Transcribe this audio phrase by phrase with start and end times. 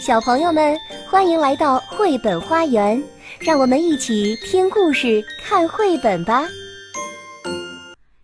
[0.00, 0.78] 小朋友们，
[1.10, 3.02] 欢迎来到绘本花园，
[3.40, 6.46] 让我们一起听故事、看绘本吧。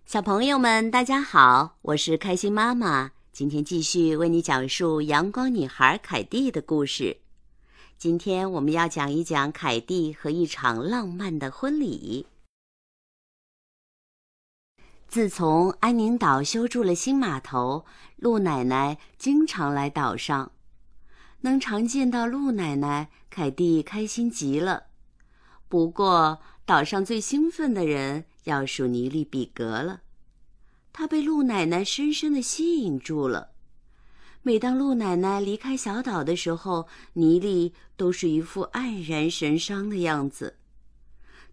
[0.06, 7.16] 小朋友们，大家好，我是开心妈妈，今天继续为你讲述阳光女孩凯蒂的故事。
[7.98, 12.26] 今天我们要讲一讲凯蒂和一场浪漫的婚礼。
[15.08, 17.84] 自从安宁岛修筑了新码头，
[18.16, 20.52] 陆奶奶经常来岛上。
[21.44, 24.84] 能常见到鹿奶奶，凯蒂开心极了。
[25.68, 30.00] 不过，岛上最兴奋的人要数尼利比格了。
[30.90, 33.50] 他被鹿奶奶深深的吸引住了。
[34.40, 40.56] 每当鹿奶奶离开小岛的时候，尼利都是一副黯然神伤的样子。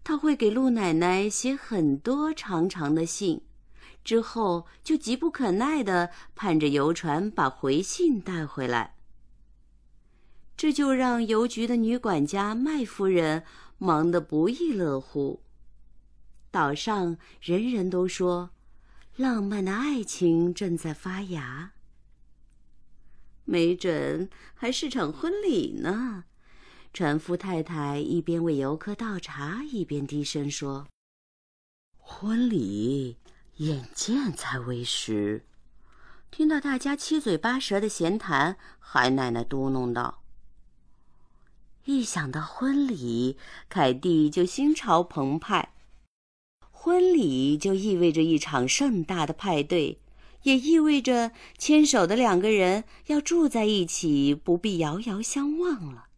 [0.02, 3.42] 他会给鹿奶奶写很多长长的信，
[4.02, 8.94] 之后就急不可耐地盼着游船把回信带回来。
[10.62, 13.42] 这就让邮局的女管家麦夫人
[13.78, 15.42] 忙得不亦乐乎。
[16.52, 18.50] 岛上人人都说，
[19.16, 21.72] 浪漫的爱情正在发芽。
[23.44, 26.26] 没准还是场婚礼呢。
[26.94, 30.86] 船夫太太一边为游客倒茶，一边低声说
[31.98, 33.16] ：“婚礼
[33.56, 35.44] 眼见才为实。”
[36.30, 40.21] 听到大家七嘴八舌的闲谈，海奶奶嘟哝道
[41.84, 43.36] ：“一想到婚礼，
[43.68, 45.74] 凯蒂就心潮澎湃。
[46.70, 49.98] 婚礼就意味着一场盛大的派对。”
[50.42, 56.08] 也意味着牵手的两个人要住在一起，不必遥遥相望了。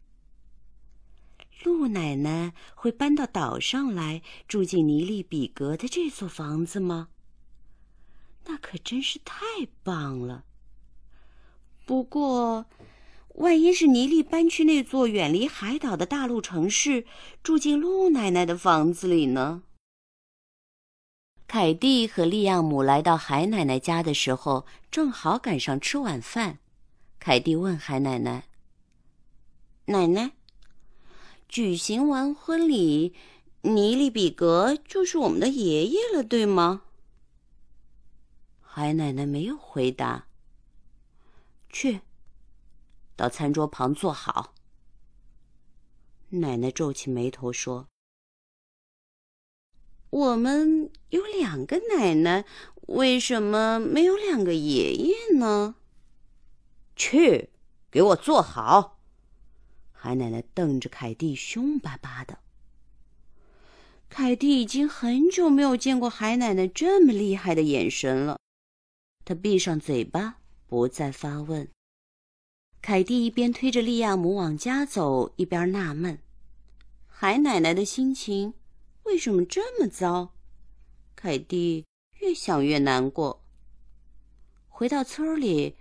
[1.63, 7.09] 鹿奶奶会搬到岛上来住进尼利比格的这座房子吗？
[8.45, 9.35] 那可真是太
[9.83, 10.43] 棒了。
[11.85, 12.65] 不过，
[13.35, 17.05] 万一是尼利搬去那座远离海岛的大陆城市，
[17.43, 19.63] 住进鹿奶奶的房子里呢？
[21.45, 26.59] 凯蒂和利亚姆来到海奶奶家的时候，正好赶上吃晚饭。
[27.19, 28.45] 凯蒂问海奶奶
[29.87, 30.31] ：“奶奶，
[31.49, 33.13] 举行完婚礼，
[33.61, 36.83] 尼利比格就是我们的爷爷了，对吗？”
[38.61, 40.27] 海奶奶没有回答。
[41.69, 42.01] 去，
[43.15, 44.53] 到餐桌旁坐好。
[46.29, 47.87] 奶奶皱起眉头说。
[50.11, 52.45] 我们有两个奶奶，
[52.87, 55.75] 为什么没有两个爷爷呢？
[56.95, 57.49] 去，
[57.91, 59.01] 给我坐好！
[59.91, 62.39] 海奶奶瞪着凯蒂，凶巴巴的。
[64.07, 68.39] 凯蒂已经很久没有见过海奶奶这么厉害的眼神了。
[69.25, 70.37] 她闭上嘴巴，
[70.67, 71.67] 不再发问。
[72.85, 76.19] 凯蒂一边推着利亚姆往家走，一边纳闷：
[77.07, 78.53] 海奶奶的心情。
[79.05, 80.33] 为什么这么糟？
[81.15, 81.83] 凯蒂
[82.19, 83.41] 越想越难过。
[84.69, 85.73] 回到村里，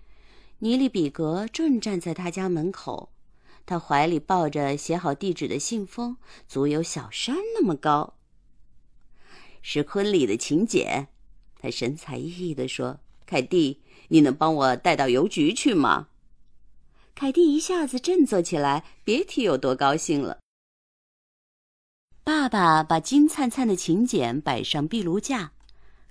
[0.61, 3.11] 尼利比格正站在他家门口，
[3.67, 6.17] 他怀里抱着写好地址的信封，
[6.49, 8.15] 足有小山那么高。
[9.61, 11.09] 是婚礼的请柬，
[11.61, 12.99] 他神采奕奕地说
[13.29, 16.09] ：“凯蒂，你能帮我带到邮局去吗？”
[17.15, 20.41] 凯蒂一下子振作起来，别提有多高兴了。
[22.25, 25.53] 爸爸把金灿灿的请柬摆上壁炉架，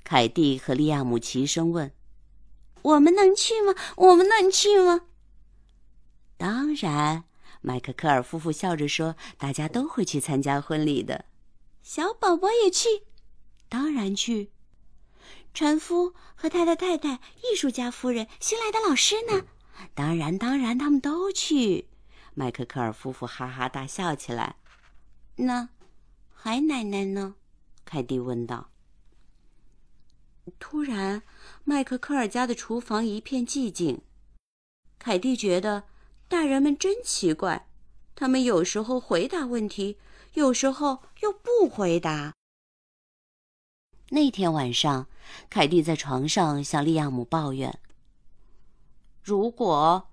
[0.05, 1.91] 凯蒂和利亚姆齐声问
[2.83, 3.75] ：“我们能去吗？
[3.97, 5.01] 我们能去吗？”
[6.37, 7.25] 当然，
[7.59, 11.25] 麦克科尔夫妇笑着说：“大家都会去参加婚礼的。”
[11.83, 12.87] 小宝宝也去，
[13.67, 14.51] 当然去。
[15.53, 19.45] 船夫和他的太太、艺术家夫人、新来的老师呢？
[19.93, 21.87] 当然，当然，他们都去。
[22.33, 24.55] 麦克科尔夫妇哈哈大笑起来。
[25.35, 25.69] 那。
[26.45, 27.35] 海奶奶呢？
[27.85, 28.69] 凯蒂问道。
[30.59, 31.23] 突然，
[31.63, 34.01] 麦克科尔家的厨房一片寂静。
[34.99, 35.85] 凯蒂觉得
[36.27, 37.69] 大人们真奇怪，
[38.13, 39.97] 他们有时候回答问题，
[40.33, 42.33] 有时候又不回答。
[44.09, 45.07] 那天晚上，
[45.49, 47.79] 凯蒂在床上向利亚姆抱怨
[49.23, 50.09] ：“如果，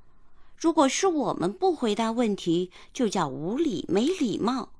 [0.56, 4.70] 如果是我们不回答问题，就叫无礼、没礼貌。”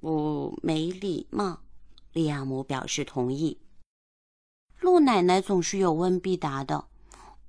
[0.00, 1.60] 不没礼貌，
[2.12, 3.58] 利亚姆表示同意。
[4.80, 6.86] 鹿奶奶总是有问必答的，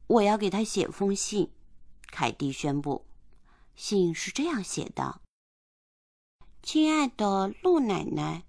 [0.07, 1.51] 我要给她写封信。
[2.07, 3.05] 凯蒂宣布，
[3.75, 5.21] 信是这样写的
[6.63, 8.45] ：“亲爱的鹿奶奶，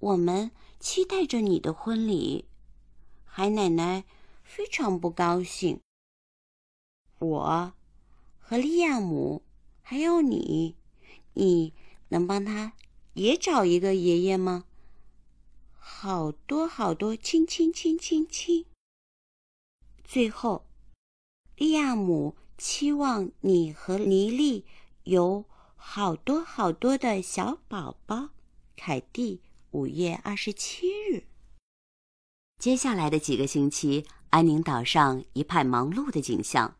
[0.00, 0.50] 我们
[0.80, 2.48] 期待着你的婚礼。
[3.24, 4.04] 海奶奶
[4.50, 5.80] 非常不高兴。
[7.20, 7.72] 我
[8.36, 9.44] 和利亚姆，
[9.80, 10.74] 还有你，
[11.34, 11.72] 你
[12.08, 12.72] 能帮他
[13.14, 14.64] 也找一个爷爷吗？
[15.78, 18.66] 好多好多，亲亲亲亲亲。
[20.02, 20.66] 最后，
[21.54, 24.66] 利亚姆期望你和尼利
[25.04, 25.44] 有
[25.76, 28.30] 好多好多的小宝宝。
[28.74, 31.22] 凯蒂，五月二十七日。
[32.58, 36.76] 接下来的几个星期，安宁岛上一派忙碌的景象。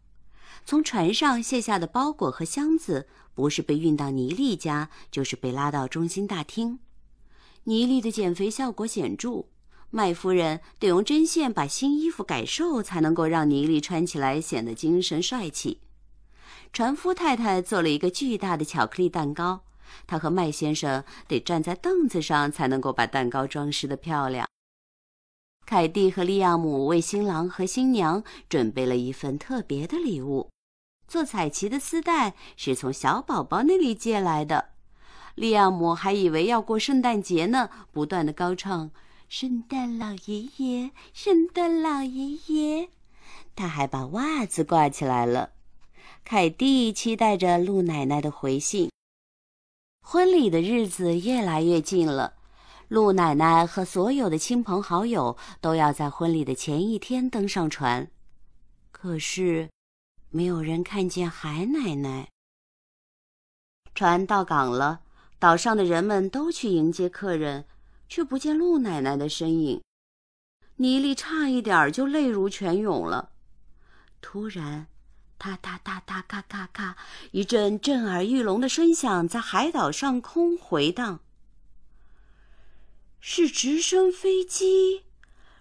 [0.65, 6.79] 从船上卸下的包裹和箱子，不是被运到尼利家，就是被拉到中心大厅。
[7.65, 9.47] 尼利的减肥效果显著，
[9.91, 15.81] 麦夫人得用针线把新衣服改瘦，才能够让尼利穿起来显得精神帅气。
[16.73, 19.63] 船夫太太做了一个巨大的巧克力蛋糕。
[20.07, 24.47] 他和麦先生得站在凳子上才能够把蛋糕装饰的漂亮。
[25.71, 30.51] 凯蒂和利亚姆为新郎和新娘准备了一份特别的礼物，
[31.07, 34.71] 做彩旗的丝带是从小宝宝那里借来的。
[35.37, 38.91] 利亚姆还以为要过圣诞节呢，不断的高唱
[39.31, 42.89] ：“圣诞老爷爷，圣诞老爷爷。”
[43.55, 45.51] 他还把袜子挂起来了。
[46.25, 48.91] 凯蒂期待着鹿奶奶的回信。
[50.03, 52.35] 婚礼的日子越来越近了，
[52.91, 58.11] 陆奶奶和所有的亲朋好友都要在婚礼的前一天登上船。
[58.91, 59.71] 可是，
[60.31, 62.29] 没有人看见海奶奶。
[63.95, 65.03] 船到港了，
[65.39, 67.65] 岛上的人们都去迎接客人，
[68.09, 69.81] 却不见陆奶奶的身影。
[70.75, 73.31] 妮莉差一点就泪如泉涌了。
[74.21, 74.89] 突然，
[75.39, 76.97] 哒哒哒哒，咔咔咔！
[77.31, 81.21] 一阵震耳欲聋的声响在海岛上空回荡。
[83.21, 85.05] 是直升飞机，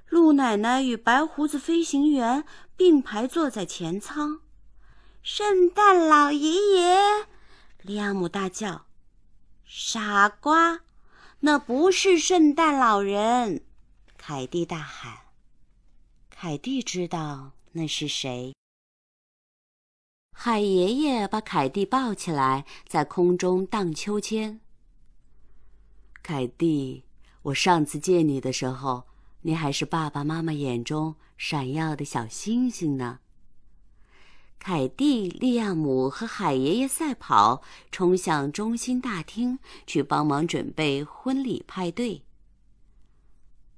[0.07, 2.45] 鹿奶奶与白胡子飞行员
[2.75, 4.41] 并排坐在前舱。
[5.21, 7.27] 圣诞老爷爷，
[7.81, 8.85] 利亚姆大叫
[9.67, 10.79] ：“傻瓜，
[11.41, 13.65] 那不是圣诞老人！”
[14.17, 15.17] 凯蒂大喊。
[16.29, 18.55] 凯蒂知道那是谁。
[20.31, 24.61] 海爷爷把凯蒂抱起来，在空中荡秋千。
[26.23, 27.03] 凯蒂，
[27.43, 29.03] 我上次见你的时候，
[29.41, 33.19] 你还是爸爸妈妈眼中闪耀的小星星呢。
[34.59, 39.57] 凯蒂、利亚姆和海爷爷赛跑，冲向中心大厅
[39.87, 42.23] 去帮忙准备婚礼派对。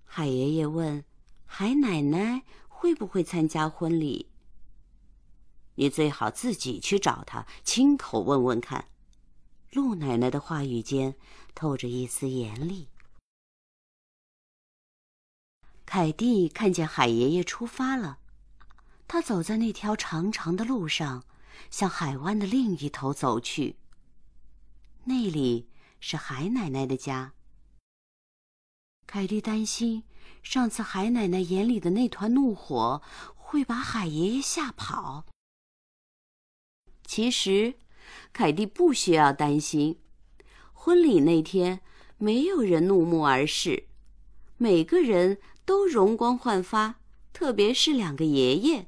[0.05, 1.05] 海爷爷问
[1.45, 4.27] ：“海奶奶会不会参加婚礼？”
[5.75, 8.85] 你最好自己去找她，亲口问问看。
[9.71, 11.15] 陆奶奶的话语间
[11.53, 12.87] 透着一丝严厉。
[15.93, 18.19] 凯蒂看见海爷爷出发了，
[19.09, 21.25] 他走在那条长长的路上，
[21.69, 23.75] 向海湾的另一头走去。
[25.03, 25.67] 那里
[25.99, 27.33] 是海奶奶的家。
[29.05, 30.03] 凯蒂担心，
[30.41, 33.01] 上次海奶奶眼里的那团怒火
[33.35, 35.25] 会把海爷爷吓跑。
[37.03, 37.73] 其实，
[38.31, 39.99] 凯蒂不需要担心。
[40.71, 41.81] 婚礼那天，
[42.17, 43.87] 没有人怒目而视，
[44.55, 46.99] 每个人都容光焕发，
[47.33, 48.87] 特别是两个爷爷。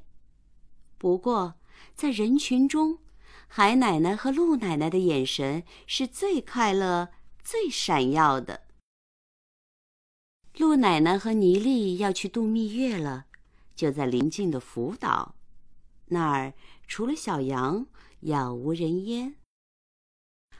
[0.98, 1.54] 不过，
[1.94, 2.98] 在人群中，
[3.46, 7.10] 海奶奶和鹿奶奶的眼神是最快乐、
[7.42, 8.62] 最闪耀的。
[10.56, 13.26] 鹿奶奶和尼莉要去度蜜月了，
[13.74, 15.34] 就在邻近的福岛，
[16.06, 16.54] 那儿
[16.86, 17.86] 除了小羊。
[18.20, 19.34] 杳无人烟，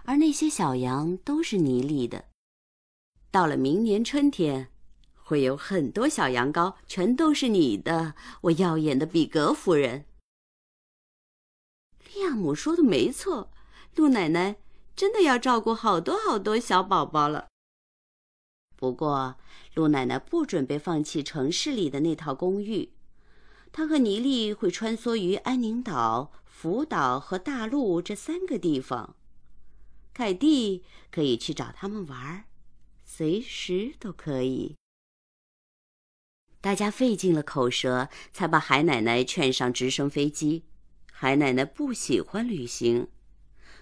[0.02, 2.26] 而那些小羊都是泥里的。
[3.30, 4.68] 到了明年春天，
[5.25, 10.04] 会有很多小羊羔，全都是你的，我耀眼的比格夫人。
[12.12, 13.50] 利亚姆说的没错，
[13.97, 14.57] 鹿奶奶
[14.95, 17.49] 真的要照顾好多好多小宝宝了。
[18.76, 19.37] 不过，
[19.75, 22.93] 鹿奶奶不准备放弃城市里的那套公寓，
[23.73, 26.31] 她和尼莉会穿梭于安宁岛。
[26.47, 29.16] 福岛和大陆这三个地方，
[30.14, 32.45] 凯蒂可以去找他们玩，
[33.04, 34.76] 随时都可以。
[36.64, 40.64] 大家费尽了口舌，才把海奶奶劝上直升飞机。
[41.12, 43.09] 海奶奶不喜欢旅行，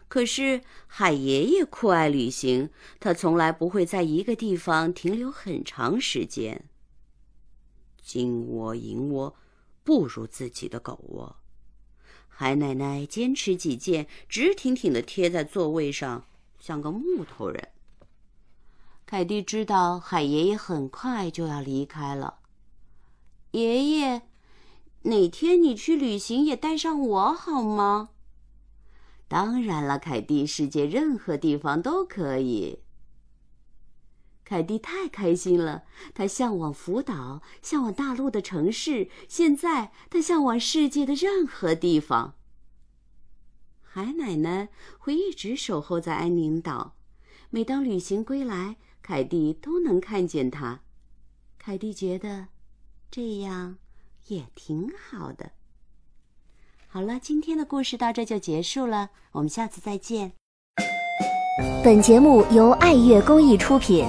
[0.08, 6.68] 可是海爷爷酷爱旅行，他从来不会在一个地方停留很长时间。
[8.02, 9.36] 金窝银窝，
[9.84, 11.36] 不如自己的狗窝。
[12.26, 16.26] 海奶奶坚持己见，直挺挺的贴在座位上，
[16.58, 17.68] 像个木头人。
[19.06, 22.40] 凯蒂知道海爷爷很快就要离开了。
[23.52, 24.22] 爷爷，
[25.02, 28.10] 哪天你去旅行也带上我好吗？
[29.28, 32.80] 当然了，凯蒂，世界任何地方都可以。
[34.44, 42.34] 凯蒂太开心了，他向往福岛，向往大陆的城市，现在他向往世界的任何地方。
[43.82, 46.96] 海奶奶会一直守候在安宁岛，
[47.50, 50.80] 每当旅行归来，凯蒂都能看见她。
[51.58, 52.48] 凯蒂觉得
[53.12, 53.76] 这样
[54.28, 55.50] 也挺好的。
[56.88, 60.32] 好了，今天的故事到这就结束了，我们下次再见。
[61.84, 64.06] 本节目由爱乐公益出品。